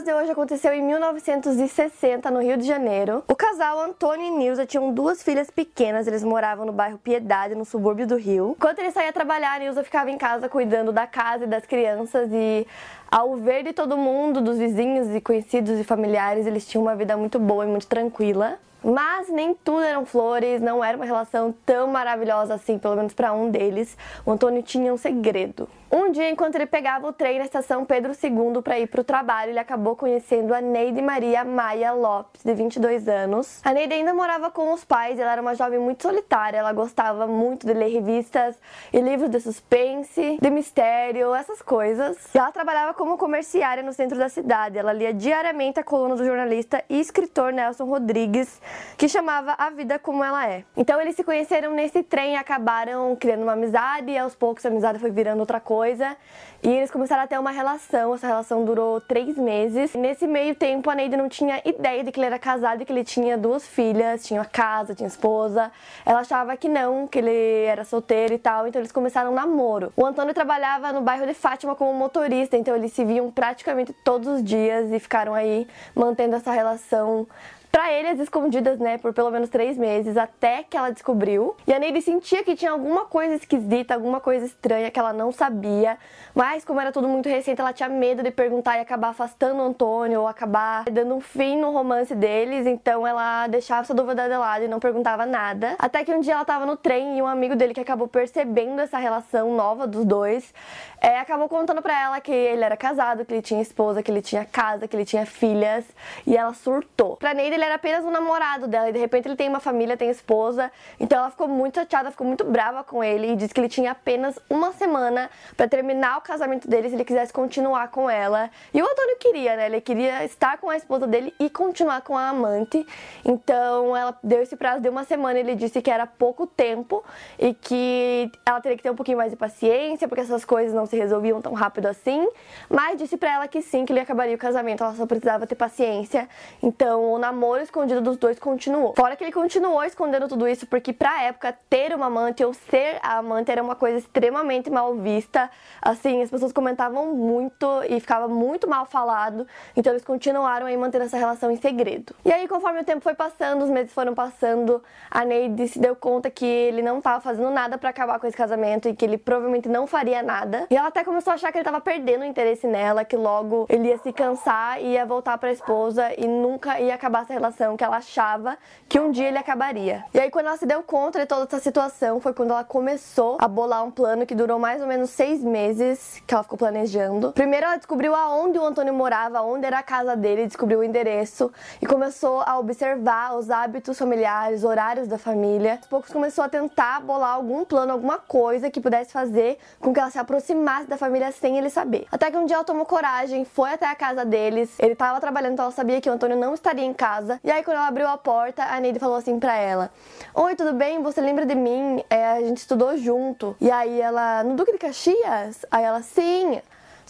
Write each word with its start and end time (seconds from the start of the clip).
Caso 0.00 0.04
de 0.04 0.12
hoje 0.14 0.30
aconteceu 0.30 0.72
em 0.72 0.82
1960, 0.82 2.30
no 2.30 2.40
Rio 2.40 2.56
de 2.56 2.66
Janeiro. 2.66 3.22
O 3.28 3.34
casal 3.34 3.80
Antônio 3.80 4.26
e 4.26 4.30
Nilza 4.30 4.64
tinham 4.64 4.92
duas 4.92 5.22
filhas 5.22 5.50
pequenas, 5.50 6.06
eles 6.06 6.24
moravam 6.24 6.64
no 6.64 6.72
bairro 6.72 6.96
Piedade, 6.96 7.54
no 7.54 7.64
subúrbio 7.64 8.06
do 8.06 8.16
Rio. 8.16 8.54
Enquanto 8.56 8.78
ele 8.78 8.90
saía 8.90 9.12
trabalhar, 9.12 9.60
Nilza 9.60 9.84
ficava 9.84 10.10
em 10.10 10.16
casa 10.16 10.48
cuidando 10.48 10.92
da 10.92 11.06
casa 11.06 11.44
e 11.44 11.46
das 11.46 11.66
crianças 11.66 12.30
e 12.32 12.66
ao 13.10 13.36
ver 13.36 13.62
de 13.62 13.72
todo 13.72 13.96
mundo, 13.96 14.40
dos 14.40 14.58
vizinhos 14.58 15.14
e 15.14 15.20
conhecidos 15.20 15.78
e 15.78 15.84
familiares, 15.84 16.46
eles 16.46 16.66
tinham 16.66 16.82
uma 16.82 16.96
vida 16.96 17.16
muito 17.16 17.38
boa 17.38 17.64
e 17.66 17.68
muito 17.68 17.86
tranquila. 17.86 18.58
Mas 18.82 19.28
nem 19.28 19.54
tudo 19.54 19.82
eram 19.82 20.04
flores, 20.04 20.60
não 20.60 20.82
era 20.82 20.96
uma 20.96 21.06
relação 21.06 21.54
tão 21.64 21.86
maravilhosa 21.86 22.54
assim, 22.54 22.78
pelo 22.78 22.96
menos 22.96 23.12
para 23.12 23.32
um 23.32 23.50
deles. 23.50 23.96
O 24.24 24.32
Antônio 24.32 24.62
tinha 24.62 24.92
um 24.92 24.96
segredo. 24.96 25.68
Um 25.92 26.12
dia, 26.12 26.30
enquanto 26.30 26.54
ele 26.54 26.66
pegava 26.66 27.08
o 27.08 27.12
trem 27.12 27.40
na 27.40 27.44
estação 27.44 27.84
Pedro 27.84 28.12
II 28.12 28.62
para 28.62 28.78
ir 28.78 28.86
para 28.86 29.00
o 29.00 29.04
trabalho, 29.04 29.50
ele 29.50 29.58
acabou 29.58 29.96
conhecendo 29.96 30.54
a 30.54 30.60
Neide 30.60 31.02
Maria 31.02 31.44
Maia 31.44 31.90
Lopes, 31.92 32.44
de 32.44 32.54
22 32.54 33.08
anos. 33.08 33.60
A 33.64 33.72
Neide 33.72 33.94
ainda 33.94 34.14
morava 34.14 34.52
com 34.52 34.72
os 34.72 34.84
pais, 34.84 35.18
ela 35.18 35.32
era 35.32 35.42
uma 35.42 35.56
jovem 35.56 35.80
muito 35.80 36.02
solitária, 36.02 36.58
ela 36.58 36.72
gostava 36.72 37.26
muito 37.26 37.66
de 37.66 37.72
ler 37.72 37.88
revistas 37.88 38.54
e 38.92 39.00
livros 39.00 39.28
de 39.30 39.40
suspense, 39.40 40.38
de 40.40 40.50
mistério, 40.50 41.34
essas 41.34 41.60
coisas. 41.60 42.32
E 42.32 42.38
ela 42.38 42.52
trabalhava 42.52 42.94
como 42.94 43.18
comerciária 43.18 43.82
no 43.82 43.92
centro 43.92 44.16
da 44.16 44.28
cidade. 44.28 44.78
Ela 44.78 44.92
lia 44.92 45.12
diariamente 45.12 45.80
a 45.80 45.82
coluna 45.82 46.14
do 46.14 46.24
jornalista 46.24 46.84
e 46.88 47.00
escritor 47.00 47.52
Nelson 47.52 47.86
Rodrigues, 47.86 48.60
que 48.96 49.08
chamava 49.08 49.54
A 49.56 49.70
Vida 49.70 49.98
Como 49.98 50.22
Ela 50.22 50.46
É. 50.46 50.64
Então 50.76 51.00
eles 51.00 51.16
se 51.16 51.24
conheceram 51.24 51.72
nesse 51.72 52.02
trem 52.02 52.36
acabaram 52.36 53.16
criando 53.16 53.42
uma 53.42 53.52
amizade 53.52 54.10
e 54.10 54.18
aos 54.18 54.34
poucos 54.34 54.64
a 54.66 54.68
amizade 54.68 54.98
foi 54.98 55.10
virando 55.10 55.40
outra 55.40 55.58
coisa. 55.58 56.16
E 56.62 56.68
eles 56.68 56.90
começaram 56.90 57.22
a 57.22 57.26
ter 57.26 57.38
uma 57.38 57.50
relação. 57.50 58.14
Essa 58.14 58.26
relação 58.26 58.62
durou 58.66 59.00
três 59.00 59.38
meses. 59.38 59.94
Nesse 59.94 60.26
meio 60.26 60.54
tempo, 60.54 60.90
a 60.90 60.94
Neide 60.94 61.16
não 61.16 61.26
tinha 61.26 61.62
ideia 61.64 62.04
de 62.04 62.12
que 62.12 62.20
ele 62.20 62.26
era 62.26 62.38
casado 62.38 62.82
e 62.82 62.84
que 62.84 62.92
ele 62.92 63.02
tinha 63.02 63.38
duas 63.38 63.66
filhas, 63.66 64.26
tinha 64.26 64.44
casa, 64.44 64.94
tinha 64.94 65.06
esposa. 65.06 65.72
Ela 66.04 66.20
achava 66.20 66.54
que 66.58 66.68
não, 66.68 67.06
que 67.06 67.18
ele 67.18 67.64
era 67.64 67.82
solteiro 67.82 68.34
e 68.34 68.38
tal. 68.38 68.66
Então 68.66 68.78
eles 68.78 68.92
começaram 68.92 69.32
um 69.32 69.34
namoro. 69.34 69.90
O 69.96 70.04
Antônio 70.04 70.34
trabalhava 70.34 70.92
no 70.92 71.00
bairro 71.00 71.26
de 71.26 71.32
Fátima 71.32 71.74
como 71.74 71.94
motorista, 71.94 72.58
então 72.58 72.76
eles 72.76 72.92
se 72.92 73.02
viam 73.06 73.30
praticamente 73.30 73.94
todos 74.04 74.28
os 74.28 74.44
dias 74.44 74.92
e 74.92 74.98
ficaram 74.98 75.32
aí 75.32 75.66
mantendo 75.94 76.36
essa 76.36 76.52
relação 76.52 77.26
para 77.70 77.92
ele 77.92 78.08
as 78.08 78.18
escondidas, 78.18 78.78
né, 78.78 78.98
por 78.98 79.12
pelo 79.12 79.30
menos 79.30 79.48
três 79.48 79.78
meses, 79.78 80.16
até 80.16 80.62
que 80.62 80.76
ela 80.76 80.90
descobriu. 80.90 81.54
E 81.66 81.72
a 81.72 81.78
Neide 81.78 82.02
sentia 82.02 82.42
que 82.42 82.56
tinha 82.56 82.70
alguma 82.70 83.04
coisa 83.04 83.34
esquisita, 83.34 83.94
alguma 83.94 84.20
coisa 84.20 84.46
estranha 84.46 84.90
que 84.90 84.98
ela 84.98 85.12
não 85.12 85.30
sabia, 85.30 85.96
mas 86.34 86.64
como 86.64 86.80
era 86.80 86.90
tudo 86.90 87.08
muito 87.08 87.28
recente, 87.28 87.60
ela 87.60 87.72
tinha 87.72 87.88
medo 87.88 88.22
de 88.22 88.30
perguntar 88.30 88.78
e 88.78 88.80
acabar 88.80 89.10
afastando 89.10 89.60
o 89.60 89.64
Antônio 89.64 90.20
ou 90.20 90.28
acabar 90.28 90.84
dando 90.84 91.14
um 91.14 91.20
fim 91.20 91.56
no 91.56 91.70
romance 91.70 92.14
deles, 92.14 92.66
então 92.66 93.06
ela 93.06 93.46
deixava 93.46 93.82
essa 93.82 93.94
dúvida 93.94 94.28
de 94.28 94.36
lado 94.36 94.64
e 94.64 94.68
não 94.68 94.80
perguntava 94.80 95.24
nada. 95.24 95.76
Até 95.78 96.04
que 96.04 96.12
um 96.12 96.20
dia 96.20 96.34
ela 96.34 96.44
tava 96.44 96.66
no 96.66 96.76
trem 96.76 97.18
e 97.18 97.22
um 97.22 97.26
amigo 97.26 97.54
dele 97.54 97.72
que 97.72 97.80
acabou 97.80 98.08
percebendo 98.08 98.80
essa 98.80 98.98
relação 98.98 99.54
nova 99.54 99.86
dos 99.86 100.04
dois, 100.04 100.52
é, 101.00 101.18
acabou 101.18 101.48
contando 101.48 101.80
para 101.80 101.98
ela 101.98 102.20
que 102.20 102.32
ele 102.32 102.64
era 102.64 102.76
casado, 102.76 103.24
que 103.24 103.32
ele 103.32 103.42
tinha 103.42 103.62
esposa, 103.62 104.02
que 104.02 104.10
ele 104.10 104.22
tinha 104.22 104.44
casa, 104.44 104.88
que 104.88 104.96
ele 104.96 105.04
tinha 105.04 105.24
filhas, 105.24 105.84
e 106.26 106.36
ela 106.36 106.52
surtou. 106.52 107.16
Pra 107.16 107.32
Neide 107.32 107.59
ele 107.60 107.66
era 107.66 107.74
apenas 107.74 108.04
um 108.04 108.10
namorado 108.10 108.66
dela 108.66 108.88
e 108.88 108.92
de 108.92 108.98
repente 108.98 109.28
ele 109.28 109.36
tem 109.36 109.48
uma 109.48 109.60
família, 109.60 109.96
tem 109.96 110.08
esposa. 110.08 110.72
Então 110.98 111.18
ela 111.18 111.30
ficou 111.30 111.46
muito 111.46 111.74
chateada, 111.74 112.10
ficou 112.10 112.26
muito 112.26 112.44
brava 112.44 112.82
com 112.82 113.04
ele 113.04 113.32
e 113.32 113.36
disse 113.36 113.52
que 113.52 113.60
ele 113.60 113.68
tinha 113.68 113.92
apenas 113.92 114.38
uma 114.48 114.72
semana 114.72 115.30
para 115.56 115.68
terminar 115.68 116.18
o 116.18 116.20
casamento 116.22 116.68
dele 116.68 116.88
se 116.88 116.94
ele 116.94 117.04
quisesse 117.04 117.32
continuar 117.32 117.88
com 117.88 118.08
ela. 118.08 118.50
E 118.72 118.82
o 118.82 118.84
Antônio 118.84 119.16
queria, 119.18 119.56
né? 119.56 119.66
Ele 119.66 119.80
queria 119.80 120.24
estar 120.24 120.58
com 120.58 120.70
a 120.70 120.76
esposa 120.76 121.06
dele 121.06 121.34
e 121.38 121.50
continuar 121.50 122.00
com 122.00 122.16
a 122.16 122.28
amante. 122.28 122.86
Então 123.24 123.96
ela 123.96 124.16
deu 124.22 124.40
esse 124.42 124.56
prazo 124.56 124.80
de 124.80 124.88
uma 124.88 125.04
semana. 125.04 125.38
Ele 125.38 125.54
disse 125.54 125.82
que 125.82 125.90
era 125.90 126.06
pouco 126.06 126.46
tempo 126.46 127.04
e 127.38 127.52
que 127.52 128.32
ela 128.46 128.60
teria 128.60 128.76
que 128.76 128.82
ter 128.82 128.90
um 128.90 128.96
pouquinho 128.96 129.18
mais 129.18 129.30
de 129.30 129.36
paciência 129.36 130.08
porque 130.08 130.22
essas 130.22 130.44
coisas 130.44 130.72
não 130.72 130.86
se 130.86 130.96
resolviam 130.96 131.42
tão 131.42 131.52
rápido 131.52 131.86
assim. 131.86 132.26
Mas 132.68 132.96
disse 132.96 133.16
para 133.16 133.34
ela 133.34 133.48
que 133.48 133.60
sim, 133.60 133.84
que 133.84 133.92
ele 133.92 134.00
acabaria 134.00 134.34
o 134.34 134.38
casamento. 134.38 134.82
Ela 134.82 134.94
só 134.94 135.04
precisava 135.04 135.46
ter 135.46 135.54
paciência. 135.54 136.28
Então 136.62 137.12
o 137.12 137.18
namoro 137.18 137.49
namoro 137.50 137.62
escondido 137.62 138.00
dos 138.00 138.16
dois 138.16 138.38
continuou. 138.38 138.94
Fora 138.96 139.16
que 139.16 139.24
ele 139.24 139.32
continuou 139.32 139.82
escondendo 139.82 140.28
tudo 140.28 140.46
isso 140.46 140.66
porque 140.66 140.92
pra 140.92 141.22
época 141.24 141.56
ter 141.68 141.92
uma 141.94 142.06
amante 142.06 142.44
ou 142.44 142.54
ser 142.54 142.98
a 143.02 143.18
amante 143.18 143.50
era 143.50 143.62
uma 143.62 143.74
coisa 143.74 143.98
extremamente 143.98 144.70
mal 144.70 144.94
vista. 144.94 145.50
Assim, 145.82 146.22
as 146.22 146.30
pessoas 146.30 146.52
comentavam 146.52 147.14
muito 147.14 147.66
e 147.88 147.98
ficava 147.98 148.28
muito 148.28 148.68
mal 148.68 148.86
falado. 148.86 149.46
Então 149.76 149.92
eles 149.92 150.04
continuaram 150.04 150.66
aí 150.66 150.76
mantendo 150.76 151.04
essa 151.04 151.16
relação 151.16 151.50
em 151.50 151.56
segredo. 151.56 152.14
E 152.24 152.32
aí, 152.32 152.46
conforme 152.46 152.80
o 152.80 152.84
tempo 152.84 153.00
foi 153.00 153.14
passando, 153.14 153.64
os 153.64 153.70
meses 153.70 153.92
foram 153.92 154.14
passando, 154.14 154.82
a 155.10 155.24
Neide 155.24 155.68
se 155.68 155.78
deu 155.78 155.96
conta 155.96 156.30
que 156.30 156.46
ele 156.46 156.82
não 156.82 156.98
estava 156.98 157.20
fazendo 157.20 157.50
nada 157.50 157.78
para 157.78 157.90
acabar 157.90 158.20
com 158.20 158.26
esse 158.26 158.36
casamento 158.36 158.88
e 158.88 158.94
que 158.94 159.04
ele 159.04 159.18
provavelmente 159.18 159.68
não 159.68 159.86
faria 159.86 160.22
nada. 160.22 160.66
E 160.70 160.76
ela 160.76 160.88
até 160.88 161.02
começou 161.02 161.32
a 161.32 161.34
achar 161.34 161.50
que 161.50 161.58
ele 161.58 161.62
estava 161.62 161.80
perdendo 161.80 162.22
o 162.22 162.24
interesse 162.24 162.66
nela, 162.66 163.04
que 163.04 163.16
logo 163.16 163.66
ele 163.68 163.88
ia 163.88 163.98
se 163.98 164.12
cansar 164.12 164.80
e 164.80 164.92
ia 164.92 165.04
voltar 165.04 165.36
para 165.38 165.48
a 165.48 165.52
esposa 165.52 166.12
e 166.16 166.26
nunca 166.26 166.80
ia 166.80 166.94
acabar 166.94 167.22
essa 167.22 167.32
relação 167.32 167.39
que 167.76 167.84
ela 167.84 167.96
achava 167.96 168.58
que 168.88 168.98
um 168.98 169.10
dia 169.10 169.28
ele 169.28 169.38
acabaria. 169.38 170.04
E 170.12 170.18
aí, 170.18 170.30
quando 170.30 170.46
ela 170.46 170.56
se 170.56 170.66
deu 170.66 170.82
conta 170.82 171.20
de 171.20 171.26
toda 171.26 171.44
essa 171.44 171.58
situação, 171.58 172.20
foi 172.20 172.32
quando 172.34 172.50
ela 172.50 172.64
começou 172.64 173.36
a 173.40 173.48
bolar 173.48 173.84
um 173.84 173.90
plano 173.90 174.26
que 174.26 174.34
durou 174.34 174.58
mais 174.58 174.80
ou 174.80 174.86
menos 174.86 175.10
seis 175.10 175.42
meses 175.42 176.22
que 176.26 176.34
ela 176.34 176.42
ficou 176.42 176.58
planejando. 176.58 177.32
Primeiro, 177.32 177.66
ela 177.66 177.76
descobriu 177.76 178.14
aonde 178.14 178.58
o 178.58 178.64
Antônio 178.64 178.92
morava, 178.92 179.42
onde 179.42 179.66
era 179.66 179.78
a 179.78 179.82
casa 179.82 180.16
dele, 180.16 180.46
descobriu 180.46 180.80
o 180.80 180.84
endereço 180.84 181.50
e 181.80 181.86
começou 181.86 182.40
a 182.40 182.58
observar 182.58 183.36
os 183.36 183.50
hábitos 183.50 183.98
familiares, 183.98 184.64
horários 184.64 185.06
da 185.06 185.18
família. 185.18 185.74
Aos 185.78 185.86
poucos, 185.86 186.12
começou 186.12 186.44
a 186.44 186.48
tentar 186.48 187.00
bolar 187.00 187.34
algum 187.34 187.64
plano, 187.64 187.92
alguma 187.92 188.18
coisa 188.18 188.70
que 188.70 188.80
pudesse 188.80 189.12
fazer 189.12 189.58
com 189.78 189.92
que 189.92 190.00
ela 190.00 190.10
se 190.10 190.18
aproximasse 190.18 190.86
da 190.86 190.96
família 190.96 191.30
sem 191.32 191.58
ele 191.58 191.70
saber. 191.70 192.06
Até 192.10 192.30
que 192.30 192.36
um 192.36 192.46
dia 192.46 192.56
ela 192.56 192.64
tomou 192.64 192.84
coragem, 192.84 193.44
foi 193.44 193.72
até 193.72 193.86
a 193.86 193.94
casa 193.94 194.24
deles. 194.24 194.78
Ele 194.78 194.92
estava 194.92 195.20
trabalhando, 195.20 195.52
então 195.52 195.64
ela 195.66 195.72
sabia 195.72 196.00
que 196.00 196.08
o 196.08 196.12
Antônio 196.12 196.36
não 196.36 196.54
estaria 196.54 196.84
em 196.84 196.92
casa 196.92 197.29
casa. 197.30 197.40
E 197.44 197.50
aí, 197.50 197.62
quando 197.62 197.76
ela 197.76 197.86
abriu 197.86 198.08
a 198.08 198.16
porta, 198.16 198.64
a 198.64 198.80
Neide 198.80 198.98
falou 198.98 199.16
assim 199.16 199.38
pra 199.38 199.56
ela: 199.56 199.90
Oi, 200.34 200.56
tudo 200.56 200.72
bem? 200.72 201.02
Você 201.02 201.20
lembra 201.20 201.46
de 201.46 201.54
mim? 201.54 202.02
É, 202.08 202.26
a 202.26 202.40
gente 202.40 202.58
estudou 202.58 202.96
junto. 202.96 203.56
E 203.60 203.70
aí 203.70 204.00
ela, 204.00 204.42
no 204.42 204.56
Duque 204.56 204.72
de 204.72 204.78
Caxias? 204.78 205.64
Aí 205.70 205.84
ela, 205.84 206.02
sim. 206.02 206.60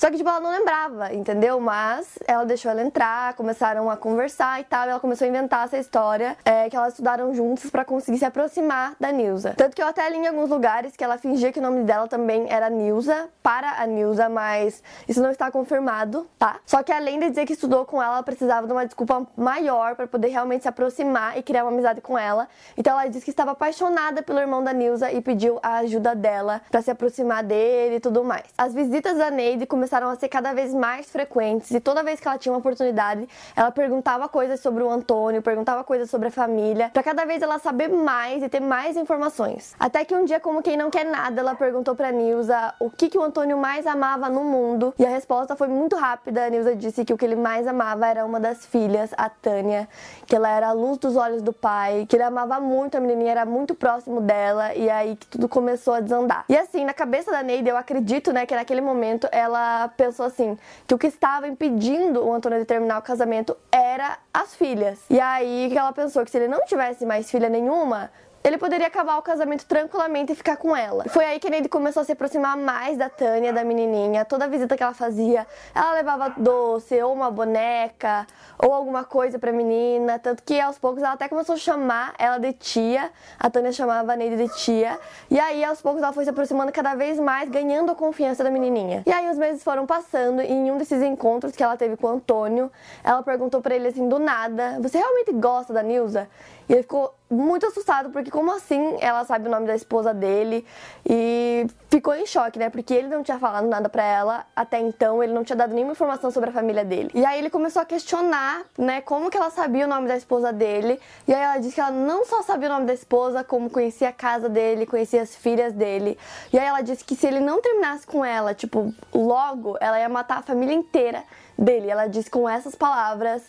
Só 0.01 0.11
que, 0.11 0.17
tipo, 0.17 0.31
ela 0.31 0.41
não 0.41 0.51
lembrava, 0.51 1.13
entendeu? 1.13 1.61
Mas 1.61 2.19
ela 2.27 2.47
deixou 2.47 2.71
ela 2.71 2.81
entrar, 2.81 3.35
começaram 3.35 3.91
a 3.91 3.99
conversar 3.99 4.59
e 4.59 4.65
tal. 4.65 4.87
E 4.87 4.89
ela 4.89 4.99
começou 4.99 5.27
a 5.27 5.29
inventar 5.29 5.67
essa 5.67 5.77
história 5.77 6.39
é, 6.43 6.71
que 6.71 6.75
elas 6.75 6.95
estudaram 6.95 7.35
juntas 7.35 7.69
para 7.69 7.85
conseguir 7.85 8.17
se 8.17 8.25
aproximar 8.25 8.95
da 8.99 9.13
Nilza. 9.13 9.53
Tanto 9.59 9.77
que 9.77 9.83
eu 9.83 9.87
até 9.87 10.09
li 10.09 10.17
em 10.17 10.27
alguns 10.27 10.49
lugares 10.49 10.97
que 10.97 11.05
ela 11.05 11.19
fingia 11.19 11.53
que 11.53 11.59
o 11.59 11.63
nome 11.63 11.83
dela 11.83 12.09
também 12.09 12.47
era 12.49 12.71
Nilza 12.71 13.29
para 13.43 13.73
a 13.73 13.87
Nilza, 13.87 14.27
mas 14.31 14.83
isso 15.07 15.21
não 15.21 15.31
está 15.31 15.51
confirmado, 15.51 16.27
tá? 16.39 16.61
Só 16.65 16.83
que 16.83 16.93
além 16.93 17.21
de 17.21 17.29
dizer 17.29 17.45
que 17.45 17.53
estudou 17.53 17.85
com 17.85 18.03
ela, 18.03 18.15
ela 18.15 18.23
precisava 18.23 18.67
de 18.67 18.73
uma 18.73 18.87
desculpa 18.87 19.27
maior 19.37 19.97
para 19.97 20.07
poder 20.07 20.29
realmente 20.29 20.63
se 20.63 20.69
aproximar 20.69 21.37
e 21.37 21.43
criar 21.43 21.65
uma 21.65 21.73
amizade 21.73 22.01
com 22.01 22.17
ela. 22.17 22.49
Então 22.75 22.99
ela 22.99 23.07
disse 23.07 23.27
que 23.27 23.31
estava 23.31 23.51
apaixonada 23.51 24.23
pelo 24.23 24.39
irmão 24.39 24.65
da 24.65 24.73
Nilza 24.73 25.13
e 25.13 25.21
pediu 25.21 25.61
a 25.63 25.75
ajuda 25.75 26.15
dela 26.15 26.63
para 26.71 26.81
se 26.81 26.91
aproximar 26.91 27.45
dele 27.45 27.97
e 27.97 28.01
tudo 28.01 28.25
mais. 28.25 28.45
As 28.57 28.73
visitas 28.73 29.19
da 29.19 29.31
Neide 29.31 29.67
começaram 29.67 29.90
começaram 29.91 30.09
a 30.09 30.15
ser 30.15 30.29
cada 30.29 30.53
vez 30.53 30.73
mais 30.73 31.11
frequentes 31.11 31.73
e 31.73 31.81
toda 31.81 32.05
vez 32.05 32.21
que 32.21 32.29
ela 32.29 32.39
tinha 32.39 32.53
uma 32.53 32.61
oportunidade, 32.61 33.29
ela 33.57 33.73
perguntava 33.73 34.29
coisas 34.29 34.61
sobre 34.61 34.85
o 34.85 34.89
Antônio, 34.89 35.43
perguntava 35.43 35.83
coisas 35.83 36.09
sobre 36.09 36.29
a 36.29 36.31
família, 36.31 36.91
para 36.91 37.03
cada 37.03 37.25
vez 37.25 37.43
ela 37.43 37.59
saber 37.59 37.89
mais 37.89 38.41
e 38.41 38.49
ter 38.49 38.61
mais 38.61 38.97
informações. 38.97 39.75
Até 39.81 40.05
que 40.05 40.15
um 40.15 40.25
dia, 40.25 40.39
como 40.39 40.63
quem 40.63 40.77
não 40.77 40.91
quer 40.91 41.05
nada, 41.05 41.41
ela 41.41 41.57
perguntou 41.57 41.97
para 41.97 42.13
Nilza 42.13 42.73
o 42.79 42.89
que, 42.89 43.09
que 43.09 43.19
o 43.19 43.23
Antônio 43.23 43.59
mais 43.59 43.85
amava 43.85 44.29
no 44.29 44.45
mundo 44.45 44.95
e 44.97 45.05
a 45.05 45.09
resposta 45.09 45.57
foi 45.57 45.67
muito 45.67 45.97
rápida. 45.97 46.45
A 46.45 46.49
Nilza 46.49 46.77
disse 46.77 47.05
que 47.05 47.13
o 47.13 47.19
que 47.19 47.25
ele 47.25 47.35
mais 47.35 47.67
amava 47.67 48.07
era 48.07 48.25
uma 48.25 48.39
das 48.39 48.65
filhas, 48.65 49.11
a 49.17 49.29
Tânia, 49.29 49.89
que 50.25 50.37
ela 50.37 50.49
era 50.49 50.69
a 50.69 50.73
luz 50.73 50.99
dos 50.99 51.17
olhos 51.17 51.43
do 51.43 51.53
pai, 51.53 52.07
que 52.09 52.15
ele 52.15 52.23
amava 52.23 52.61
muito 52.61 52.97
a 52.97 53.01
menininha, 53.01 53.33
era 53.33 53.45
muito 53.45 53.75
próximo 53.75 54.21
dela 54.21 54.73
e 54.73 54.89
aí 54.89 55.17
que 55.17 55.27
tudo 55.27 55.49
começou 55.49 55.95
a 55.95 56.01
desandar. 56.01 56.45
E 56.49 56.57
assim, 56.57 56.85
na 56.85 56.95
cabeça 56.95 57.33
da 57.33 57.43
Neide, 57.43 57.69
eu 57.69 57.77
acredito, 57.77 58.33
né, 58.33 58.47
que 58.47 58.55
naquele 58.55 58.81
momento 58.81 59.29
ela 59.33 59.70
ela 59.79 59.89
pensou 59.89 60.27
assim, 60.27 60.59
que 60.87 60.95
o 60.95 60.99
que 60.99 61.07
estava 61.07 61.49
impedindo 61.49 62.25
o 62.25 62.33
Antônio 62.33 62.59
de 62.59 62.65
terminar 62.65 62.99
o 62.99 63.03
casamento 63.03 63.57
era 63.71 64.19
as 64.33 64.55
filhas. 64.55 65.01
E 65.09 65.21
aí 65.21 65.69
que 65.71 65.79
ela 65.79 65.93
pensou 65.93 66.25
que 66.25 66.31
se 66.31 66.39
ele 66.39 66.49
não 66.49 66.65
tivesse 66.65 67.07
mais 67.07 67.31
filha 67.31 67.49
nenhuma, 67.49 68.11
ele 68.43 68.57
poderia 68.57 68.87
acabar 68.87 69.19
o 69.19 69.23
casamento 69.23 69.67
tranquilamente 69.67 70.33
e 70.33 70.35
ficar 70.35 70.57
com 70.57 70.75
ela. 70.75 71.05
Foi 71.09 71.25
aí 71.25 71.39
que 71.39 71.47
ele 71.47 71.69
começou 71.69 72.01
a 72.01 72.05
se 72.05 72.13
aproximar 72.13 72.57
mais 72.57 72.97
da 72.97 73.11
Tânia, 73.11 73.53
da 73.53 73.63
menininha. 73.63 74.25
Toda 74.25 74.49
visita 74.49 74.77
que 74.77 74.83
ela 74.83 74.95
fazia, 74.95 75.47
ela 75.75 75.93
levava 75.93 76.35
doce, 76.37 77.01
ou 77.03 77.13
uma 77.13 77.31
boneca, 77.31 78.27
ou 78.59 78.73
alguma 78.73 79.05
coisa 79.05 79.39
pra 79.39 79.53
menina. 79.53 80.19
Tanto 80.19 80.43
que 80.43 80.59
aos 80.59 80.79
poucos 80.79 81.03
ela 81.03 81.13
até 81.13 81.29
começou 81.29 81.55
a 81.55 81.59
chamar 81.59 82.15
ela 82.19 82.39
de 82.39 82.53
tia. 82.55 83.11
A 83.39 83.51
Tânia 83.51 83.73
chamava 83.73 84.15
a 84.15 84.17
Neide 84.17 84.37
de 84.37 84.49
tia. 84.57 84.99
E 85.31 85.39
aí 85.39 85.63
aos 85.63 85.83
poucos 85.83 86.03
ela 86.03 86.13
foi 86.13 86.25
se 86.25 86.31
aproximando 86.31 86.73
cada 86.73 86.95
vez 86.95 87.21
mais, 87.21 87.51
ganhando 87.51 87.93
a 87.93 87.95
confiança 87.95 88.43
da 88.43 88.51
menininha. 88.51 89.03
E 89.07 89.13
aí 89.13 89.29
os 89.29 89.37
meses 89.37 89.63
foram 89.63 89.85
passando 89.85 90.41
e 90.41 90.51
em 90.51 90.71
um 90.71 90.79
desses 90.79 91.03
encontros 91.03 91.55
que 91.55 91.63
ela 91.63 91.77
teve 91.77 91.97
com 91.97 92.07
o 92.07 92.11
Antônio, 92.11 92.73
ela 93.05 93.23
perguntou 93.23 93.61
para 93.61 93.75
ele 93.75 93.89
assim 93.89 94.09
do 94.09 94.19
nada: 94.19 94.79
Você 94.81 94.97
realmente 94.97 95.33
gosta 95.33 95.75
da 95.75 95.83
Nilza? 95.83 96.27
E 96.69 96.73
ele 96.73 96.83
ficou 96.83 97.15
muito 97.31 97.65
assustado, 97.67 98.11
porque 98.11 98.31
como 98.31 98.53
assim 98.53 98.99
ela 99.01 99.25
sabe 99.25 99.47
o 99.47 99.51
nome 99.51 99.67
da 99.67 99.75
esposa 99.75 100.13
dele? 100.13 100.67
E 101.09 101.67
ficou 101.89 102.15
em 102.15 102.27
choque, 102.27 102.59
né? 102.59 102.69
Porque 102.69 102.93
ele 102.93 103.09
não 103.09 103.23
tinha 103.23 103.39
falado 103.39 103.67
nada 103.67 103.89
pra 103.89 104.03
ela 104.03 104.47
até 104.55 104.81
então, 104.81 105.23
ele 105.23 105.33
não 105.33 105.45
tinha 105.45 105.57
dado 105.57 105.73
nenhuma 105.73 105.93
informação 105.93 106.31
sobre 106.31 106.51
a 106.51 106.53
família 106.53 106.85
dele. 106.85 107.11
E 107.15 107.25
aí 107.25 107.39
ele 107.39 107.51
começou 107.51 107.81
a 107.81 107.85
questionar, 107.85 108.63
né, 108.77 109.01
como 109.01 109.31
que 109.31 109.37
ela 109.37 109.51
sabia 109.51 109.85
o 109.87 109.89
nome 109.89 110.09
da 110.09 110.17
esposa 110.17 110.53
dele. 110.53 110.99
E 111.27 111.33
aí 111.33 111.43
ela 111.43 111.59
disse 111.59 111.75
que 111.75 111.81
ela 111.81 111.91
não 111.91 112.25
só 112.25 112.43
sabia 112.43 112.69
o 112.69 112.73
nome 112.73 112.87
da 112.87 112.95
esposa, 112.95 113.45
como 113.45 113.71
conhecia 113.71 114.09
a 114.09 114.13
casa 114.13 114.49
dele, 114.49 114.85
conhecia 114.85 115.23
as 115.23 115.37
filhas 115.37 115.73
dele. 115.73 116.19
E 116.53 116.59
aí 116.59 116.67
ela 116.67 116.81
disse 116.81 117.05
que 117.05 117.15
se 117.15 117.27
ele 117.27 117.41
não 117.41 117.61
terminasse 117.63 118.07
com 118.07 118.25
ela, 118.25 118.55
tipo, 118.55 118.93
logo, 119.15 119.77
ela 119.81 119.99
ia 119.99 120.09
matar 120.09 120.39
a 120.39 120.43
família 120.43 120.75
inteira 120.75 121.23
dele. 121.61 121.91
Ela 121.91 122.07
disse 122.07 122.31
com 122.31 122.49
essas 122.49 122.75
palavras. 122.75 123.43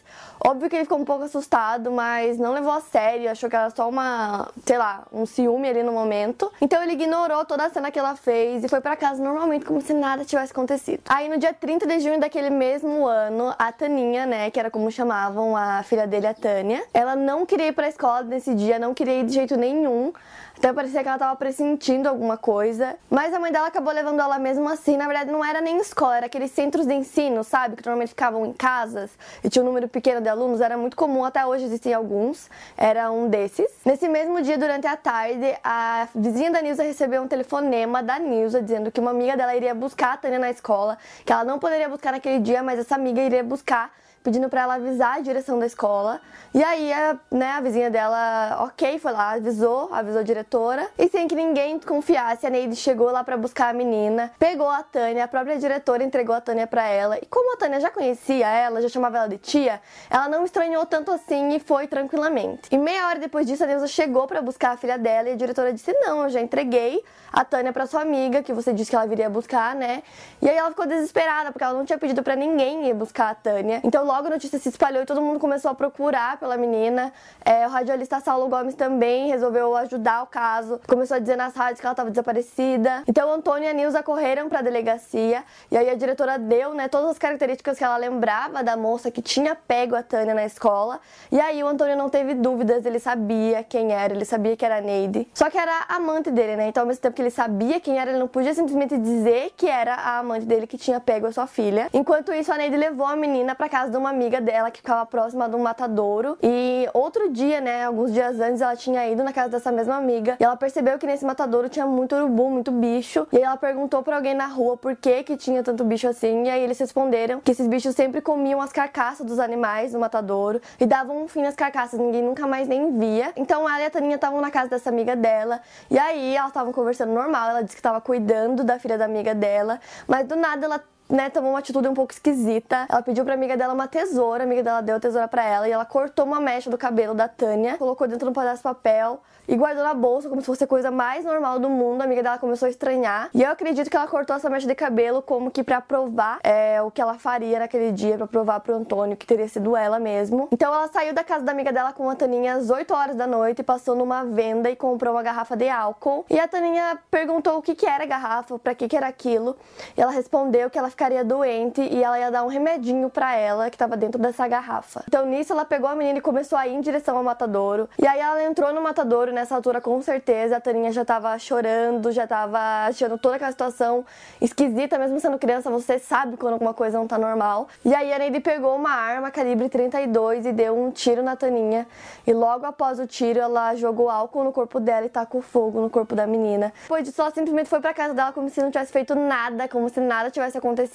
Óbvio 0.46 0.70
que 0.70 0.76
ele 0.76 0.86
ficou 0.86 1.00
um 1.00 1.06
pouco 1.06 1.24
assustado, 1.24 1.92
mas 1.92 2.38
não 2.38 2.54
levou 2.54 2.74
a 2.74 2.82
sério, 2.82 3.32
achou 3.32 3.50
que 3.50 3.56
era 3.56 3.66
só 3.72 3.90
uma, 3.90 4.50
sei 4.66 4.78
lá, 4.78 5.04
um 5.12 5.26
ciúme 5.26 5.68
ali 5.68 5.84
no 5.84 5.92
momento. 5.92 6.52
Então 6.62 6.82
ele 6.84 6.94
ignorou 6.94 7.44
toda 7.46 7.66
a 7.66 7.70
cena 7.70 7.90
que 7.90 7.98
ela 7.98 8.16
fez 8.16 8.64
e 8.64 8.68
foi 8.68 8.82
para 8.82 8.96
casa 8.96 9.24
normalmente 9.24 9.66
como 9.66 9.82
se 9.82 9.94
nada 9.94 10.24
tivesse 10.24 10.52
acontecido. 10.52 11.02
Aí 11.10 11.28
no 11.28 11.38
dia 11.38 11.54
30 11.54 11.88
de 11.88 12.00
junho 12.00 12.20
daquele 12.20 12.50
mesmo 12.50 13.08
ano, 13.08 13.54
a 13.58 13.72
Taninha, 13.72 14.26
né, 14.26 14.52
que 14.52 14.60
era 14.60 14.70
como 14.70 14.92
chamavam 14.92 15.56
a 15.56 15.84
filha 15.84 16.06
dele, 16.06 16.28
a 16.28 16.34
Tânia, 16.34 16.84
ela 16.94 17.16
não 17.16 17.46
queria 17.46 17.68
ir 17.68 17.74
pra 17.74 17.88
escola 17.88 18.24
nesse 18.24 18.54
dia, 18.54 18.78
não 18.78 18.94
queria 18.94 19.20
ir 19.20 19.26
de 19.26 19.34
jeito 19.34 19.56
nenhum. 19.58 20.14
Então 20.62 20.76
parecia 20.76 21.02
que 21.02 21.10
ela 21.10 21.18
tava 21.18 21.36
pressentindo 21.36 22.08
alguma 22.08 22.38
coisa. 22.38 22.96
Mas 23.10 23.34
a 23.34 23.40
mãe 23.40 23.52
dela 23.52 23.66
acabou 23.66 23.92
levando 23.92 24.20
ela 24.20 24.38
mesmo 24.38 24.70
assim. 24.70 24.96
Na 24.96 25.08
verdade, 25.08 25.32
não 25.32 25.44
era 25.44 25.60
nem 25.60 25.80
escola, 25.80 26.18
era 26.18 26.28
aqueles 26.28 26.52
centros 26.52 26.86
de 26.86 26.94
ensino, 26.94 27.44
sabe? 27.44 27.76
Que 27.76 27.84
normalmente 27.84 28.10
ficavam 28.10 28.46
em 28.46 28.54
casas 28.54 29.10
e 29.44 29.50
tinha 29.50 29.64
um 29.64 29.66
número 29.66 29.88
pequeno 29.88 30.22
de 30.22 30.30
alunos. 30.30 30.62
Era 30.62 30.78
muito 30.78 30.96
comum, 30.96 31.26
até 31.26 31.44
hoje 31.44 31.66
existem 31.66 31.96
alguns. 31.96 32.48
Era 32.78 33.10
um 33.12 33.28
desses. 33.28 33.72
Nesse 33.84 34.08
mesmo 34.08 34.40
dia, 34.44 34.56
durante 34.56 34.86
a 34.86 34.96
tarde, 34.96 35.52
a 35.64 36.08
vizinha 36.14 36.52
da 36.52 36.62
Nilza 36.62 36.84
recebeu 36.84 37.24
um 37.24 37.28
telefonema 37.28 38.04
da 38.04 38.20
Nilza 38.20 38.62
dizendo 38.62 38.92
que 38.92 39.00
uma 39.00 39.10
amiga 39.10 39.36
dela 39.36 39.56
iria 39.56 39.74
buscar 39.74 40.14
a 40.14 40.18
Tânia 40.18 40.38
na 40.38 40.52
escola, 40.52 40.96
que 41.26 41.34
ela 41.34 41.44
não 41.44 41.58
poderia 41.58 41.90
buscar 41.90 42.12
naquele 42.12 42.38
dia, 42.38 42.62
mas 42.62 42.78
essa 42.78 42.94
amiga 42.94 43.20
iria 43.20 43.44
buscar 43.44 43.92
pedindo 44.24 44.50
para 44.50 44.62
ela 44.62 44.76
avisar 44.76 45.18
a 45.18 45.20
direção 45.20 45.60
da 45.60 45.66
escola. 45.66 46.22
E 46.54 46.64
aí, 46.64 46.92
a, 46.92 47.18
né, 47.32 47.52
a 47.52 47.62
vizinha 47.62 47.90
dela, 47.90 48.64
ok, 48.66 49.00
foi 49.00 49.12
lá, 49.12 49.32
avisou, 49.32 49.90
avisou 49.92 50.20
a 50.20 50.24
diretora. 50.24 50.88
E 50.98 51.08
sem 51.08 51.28
que 51.28 51.36
ninguém 51.36 51.80
confiasse, 51.80 52.46
a 52.46 52.50
Neide 52.50 52.76
chegou 52.76 53.10
lá 53.10 53.24
para 53.24 53.38
buscar 53.38 53.70
a 53.70 53.74
menina, 53.74 54.32
pegou 54.38 54.70
a 54.70 54.84
Tânia, 54.84 55.24
a 55.24 55.28
própria 55.28 55.58
diretora 55.58 56.04
entregou 56.04 56.36
a 56.36 56.42
Tânia 56.42 56.68
para 56.68 56.86
ela. 56.86 57.18
E 57.18 57.26
como 57.26 57.54
a 57.54 57.58
Tânia 57.58 57.80
já 57.80 57.90
conhecia 57.90 58.48
ela, 58.48 58.82
já 58.82 58.90
chamava 58.90 59.18
ela 59.18 59.30
de 59.30 59.38
tia, 59.38 59.82
ela 60.10 60.28
não 60.28 60.44
estranhou 60.44 60.86
tanto 60.86 61.12
assim 61.12 61.56
e 61.56 61.60
foi 61.60 61.88
tranquilamente. 61.88 62.64
E 62.70 62.78
meia 62.78 63.08
hora 63.08 63.20
depois 63.20 63.48
disso, 63.48 63.64
a 63.64 63.68
Neuza 63.68 63.88
chegou 63.88 64.28
para 64.28 64.42
buscar 64.42 64.72
a 64.72 64.78
filha 64.78 64.98
dela 64.98 65.30
e 65.30 65.34
a 65.34 65.36
diretora 65.36 65.72
disse: 65.72 65.94
Não, 65.94 66.24
eu 66.24 66.30
já 66.30 66.42
entreguei 66.42 67.04
a 67.32 67.46
Tânia 67.46 67.72
para 67.72 67.86
sua 67.86 68.02
amiga, 68.02 68.44
que 68.44 68.52
você 68.52 68.74
disse 68.74 68.90
que 68.90 68.96
ela 68.96 69.08
viria 69.08 69.30
buscar, 69.30 69.74
né? 69.74 70.04
E 70.42 70.50
aí 70.50 70.58
ela 70.58 70.70
ficou 70.70 70.86
desesperada, 70.86 71.52
porque 71.52 71.64
ela 71.64 71.74
não 71.74 71.86
tinha 71.86 71.98
pedido 71.98 72.22
para 72.22 72.36
ninguém 72.36 72.90
ir 72.90 72.94
buscar 72.94 73.30
a 73.30 73.36
Tânia. 73.36 73.80
Então 73.84 74.06
logo 74.12 74.28
a 74.28 74.32
notícia 74.32 74.60
se 74.60 74.68
espalhou 74.68 75.02
e 75.04 75.06
todo 75.06 75.22
mundo 75.22 75.40
começou 75.40 75.72
a 75.72 75.74
procurar 75.74 76.38
pela 76.38 76.58
menina. 76.58 77.14
É, 77.46 77.66
o 77.66 77.70
radialista 77.70 78.20
Saulo 78.20 78.50
Gomes 78.50 78.76
também 78.76 79.30
resolveu 79.30 79.74
ajudar 79.78 80.24
o 80.24 80.28
caso. 80.28 80.82
Começou 80.86 81.16
a 81.16 81.20
dizer 81.20 81.38
nas 81.38 81.56
rádios 81.56 81.80
que 81.80 81.86
ela 81.86 81.94
estava 81.94 82.10
desaparecida. 82.10 83.04
Então 83.08 83.32
Antônio 83.32 83.68
e 83.68 83.70
a 83.70 83.74
Nilza 83.74 84.04
correram 84.04 84.50
para 84.50 84.60
a 84.60 84.62
delegacia 84.62 85.46
e 85.72 85.78
aí 85.78 85.90
a 85.90 85.96
diretora 85.96 86.38
deu, 86.38 86.74
né, 86.74 86.90
todas 86.90 87.12
as 87.12 87.18
características 87.18 87.78
que 87.78 87.84
ela 87.86 87.96
lembrava 87.96 88.62
da 88.62 88.76
moça 88.76 89.10
que 89.10 89.22
tinha 89.22 89.56
pego 89.56 89.96
a 89.96 90.04
Tânia 90.04 90.34
na 90.34 90.46
escola. 90.46 91.00
E 91.32 91.40
aí 91.40 91.64
o 91.64 91.68
Antônio 91.68 91.96
não 91.96 92.10
teve 92.10 92.34
dúvidas, 92.34 92.86
ele 92.86 93.00
sabia 93.00 93.64
quem 93.64 93.94
era, 93.94 94.14
ele 94.14 94.26
sabia 94.26 94.58
que 94.58 94.66
era 94.66 94.80
a 94.80 94.82
Neide. 94.82 95.26
Só 95.34 95.50
que 95.50 95.58
era 95.58 95.86
a 95.88 95.96
amante 95.96 96.30
dele, 96.30 96.58
né? 96.58 96.68
Então 96.68 96.84
ao 96.84 96.88
mesmo 96.88 97.02
tempo 97.02 97.16
que 97.16 97.22
ele 97.22 97.32
sabia 97.32 97.80
quem 97.80 97.98
era, 97.98 98.12
ele 98.12 98.20
não 98.20 98.28
podia 98.28 98.54
simplesmente 98.54 98.98
dizer 98.98 99.54
que 99.56 99.70
era 99.70 99.96
a 99.96 100.20
amante 100.20 100.46
dele 100.46 100.68
que 100.68 100.78
tinha 100.78 101.00
pego 101.00 101.28
a 101.28 101.32
sua 101.32 101.48
filha. 101.48 101.88
Enquanto 101.94 102.34
isso, 102.34 102.52
a 102.52 102.58
Neide 102.58 102.76
levou 102.76 103.08
a 103.08 103.16
menina 103.16 103.56
para 103.56 103.70
casa 103.70 103.90
de 103.90 104.01
uma 104.02 104.10
amiga 104.10 104.42
dela 104.42 104.70
que 104.70 104.80
ficava 104.80 105.06
próxima 105.06 105.48
de 105.48 105.56
um 105.56 105.60
matadouro. 105.60 106.38
E 106.42 106.88
outro 106.94 107.32
dia, 107.32 107.62
né, 107.62 107.86
alguns 107.86 108.12
dias 108.12 108.40
antes, 108.40 108.62
ela 108.62 108.76
tinha 108.76 109.08
ido 109.08 109.24
na 109.24 109.32
casa 109.32 109.50
dessa 109.50 109.72
mesma 109.72 109.96
amiga 109.96 110.36
e 110.40 110.44
ela 110.44 110.58
percebeu 110.58 110.98
que 110.98 111.06
nesse 111.06 111.26
matadouro 111.26 111.70
tinha 111.70 111.86
muito 111.86 112.16
urubu, 112.16 112.50
muito 112.50 112.72
bicho. 112.72 113.28
E 113.32 113.38
aí 113.38 113.44
ela 113.44 113.58
perguntou 113.58 114.04
para 114.04 114.16
alguém 114.16 114.34
na 114.34 114.48
rua 114.48 114.76
por 114.76 114.96
que 114.96 115.24
que 115.24 115.38
tinha 115.38 115.64
tanto 115.64 115.84
bicho 115.84 116.08
assim. 116.08 116.46
E 116.46 116.50
aí 116.50 116.62
eles 116.64 116.78
responderam 116.80 117.40
que 117.40 117.52
esses 117.52 117.68
bichos 117.68 117.96
sempre 117.96 118.22
comiam 118.22 118.60
as 118.60 118.72
carcaças 118.72 119.26
dos 119.26 119.40
animais 119.40 119.94
no 119.94 120.00
matadouro 120.00 120.60
e 120.80 120.86
davam 120.86 121.24
um 121.24 121.28
fim 121.28 121.44
nas 121.44 121.56
carcaças, 121.56 122.00
ninguém 122.00 122.24
nunca 122.24 122.48
mais 122.48 122.68
nem 122.68 122.98
via. 122.98 123.32
Então 123.36 123.70
ela 123.70 123.82
e 123.82 123.86
a 123.86 123.90
Taninha 123.90 124.16
estavam 124.16 124.42
na 124.42 124.50
casa 124.50 124.70
dessa 124.70 124.90
amiga 124.90 125.16
dela. 125.16 125.62
E 125.90 125.98
aí 125.98 126.36
elas 126.36 126.50
estavam 126.50 126.74
conversando 126.74 127.14
normal, 127.14 127.50
ela 127.50 127.62
disse 127.62 127.76
que 127.76 127.80
estava 127.80 128.02
cuidando 128.02 128.64
da 128.64 128.80
filha 128.80 128.98
da 128.98 129.06
amiga 129.06 129.36
dela, 129.36 129.80
mas 130.08 130.28
do 130.28 130.36
nada 130.36 130.66
ela 130.66 130.82
né, 131.12 131.30
tomou 131.30 131.52
uma 131.52 131.60
atitude 131.60 131.88
um 131.88 131.94
pouco 131.94 132.14
esquisita. 132.14 132.86
Ela 132.90 133.02
pediu 133.02 133.26
pra 133.26 133.34
amiga 133.34 133.58
dela 133.58 133.74
uma 133.74 133.88
tesoura, 133.88 134.44
a 134.44 134.46
amiga 134.46 134.64
dela 134.64 134.82
deu 134.82 134.96
a 134.96 135.00
tesoura 135.00 135.28
pra 135.28 135.44
ela 135.44 135.68
e 135.68 135.72
ela 135.72 135.86
cortou 135.86 136.26
uma 136.26 136.40
mecha 136.40 136.70
do 136.70 136.78
cabelo 136.78 137.14
da 137.14 137.28
Tânia, 137.28 137.78
colocou 137.78 138.08
dentro 138.08 138.26
de 138.26 138.32
um 138.32 138.34
pedaço 138.34 138.58
de 138.58 138.64
papel 138.64 139.20
e 139.48 139.56
guardou 139.56 139.84
na 139.84 139.94
bolsa 139.94 140.30
como 140.30 140.42
se 140.42 140.46
fosse 140.46 140.64
a 140.64 140.68
coisa 140.68 140.90
mais 140.90 141.26
normal 141.26 141.60
do 141.60 141.70
mundo. 141.70 142.02
A 142.02 142.06
amiga 142.06 142.24
dela 142.24 142.38
começou 142.38 142.68
a 142.68 142.70
estranhar. 142.70 143.30
E 143.34 143.44
eu 143.44 143.50
acredito 143.50 143.90
que 143.90 143.96
ela 143.96 144.08
cortou 144.08 144.36
essa 144.36 144.50
mecha 144.50 144.66
de 144.66 144.76
cabelo 144.76 145.22
como 145.22 145.52
que 145.52 145.64
pra 145.64 145.82
provar 145.82 146.40
é, 146.44 146.82
o 146.82 146.90
que 146.90 147.02
ela 147.02 147.16
faria 147.16 147.60
naquele 147.60 147.92
dia, 147.92 148.18
pra 148.18 148.28
provar 148.28 148.60
pro 148.62 148.76
Antônio 148.76 149.18
que 149.18 149.26
teria 149.26 149.48
sido 149.48 149.76
ela 149.76 150.00
mesmo. 150.00 150.48
Então 150.52 150.74
ela 150.74 150.88
saiu 150.88 151.14
da 151.14 151.24
casa 151.24 151.44
da 151.44 151.52
amiga 151.52 151.74
dela 151.74 151.92
com 151.92 152.10
a 152.10 152.16
Taninha 152.16 152.56
às 152.56 152.70
8 152.70 152.94
horas 152.94 153.16
da 153.16 153.28
noite 153.28 153.64
passou 153.64 153.96
numa 153.96 154.24
venda 154.24 154.70
e 154.70 154.76
comprou 154.76 155.14
uma 155.14 155.24
garrafa 155.24 155.56
de 155.56 155.68
álcool. 155.68 156.26
E 156.30 156.40
a 156.40 156.48
Taninha 156.48 156.98
perguntou 157.10 157.58
o 157.58 157.62
que, 157.62 157.76
que 157.76 157.86
era 157.86 158.04
a 158.04 158.08
garrafa, 158.08 158.58
pra 158.58 158.74
que, 158.74 158.88
que 158.88 158.96
era 158.96 159.08
aquilo. 159.08 159.58
E 159.98 160.02
ela 160.02 160.12
respondeu 160.12 160.70
que 160.70 160.78
ela 160.78 160.90
ficaria 161.02 161.26
doente 161.26 161.82
e 161.82 162.04
ela 162.04 162.20
ia 162.20 162.30
dar 162.30 162.44
um 162.44 162.48
remedinho 162.48 163.10
para 163.10 163.36
ela 163.36 163.72
que 163.72 163.76
estava 163.76 163.98
dentro 163.98 164.22
dessa 164.22 164.48
garrafa. 164.48 165.04
Então 165.08 165.26
nisso 165.26 165.52
ela 165.52 165.66
pegou 165.66 165.90
a 165.90 165.96
menina 165.96 166.20
e 166.20 166.22
começou 166.22 166.56
a 166.56 166.68
ir 166.68 166.76
em 166.76 166.80
direção 166.80 167.18
ao 167.18 167.24
matadouro. 167.24 167.90
E 167.98 168.06
aí 168.06 168.20
ela 168.20 168.44
entrou 168.44 168.72
no 168.72 168.80
matadouro 168.84 169.34
nessa 169.34 169.56
altura 169.56 169.82
com 169.82 170.00
certeza 170.00 170.58
a 170.58 170.62
Taninha 170.62 170.92
já 170.92 171.04
tava 171.04 171.36
chorando, 171.40 172.12
já 172.12 172.28
tava 172.28 172.86
achando 172.86 173.18
toda 173.18 173.38
aquela 173.38 173.50
situação 173.50 174.06
esquisita, 174.40 175.00
mesmo 175.00 175.20
sendo 175.20 175.40
criança, 175.40 175.72
você 175.72 175.98
sabe 175.98 176.38
quando 176.38 176.54
alguma 176.54 176.74
coisa 176.74 177.00
não 177.00 177.08
tá 177.08 177.18
normal. 177.18 177.68
E 177.84 177.96
aí 177.96 178.14
a 178.14 178.20
Neide 178.20 178.40
pegou 178.40 178.76
uma 178.76 178.92
arma 178.92 179.32
calibre 179.32 179.70
32 179.70 180.46
e 180.46 180.52
deu 180.52 180.78
um 180.78 180.92
tiro 180.92 181.24
na 181.24 181.36
Taninha. 181.36 181.88
E 182.28 182.32
logo 182.32 182.64
após 182.68 183.00
o 183.00 183.08
tiro 183.08 183.40
ela 183.40 183.74
jogou 183.74 184.08
álcool 184.08 184.44
no 184.44 184.52
corpo 184.52 184.80
dela 184.80 185.08
e 185.08 185.10
tacou 185.10 185.42
fogo 185.42 185.82
no 185.82 185.90
corpo 185.90 186.14
da 186.14 186.28
menina. 186.28 186.72
Depois 186.84 187.04
disso 187.04 187.20
ela 187.20 187.32
simplesmente 187.32 187.70
foi 187.70 187.80
para 187.80 187.92
casa 187.92 188.14
dela 188.14 188.32
como 188.32 188.48
se 188.52 188.62
não 188.62 188.70
tivesse 188.70 188.92
feito 188.92 189.16
nada, 189.16 189.68
como 189.68 189.90
se 189.90 190.00
nada 190.00 190.30
tivesse 190.30 190.60
acontecido. 190.60 190.91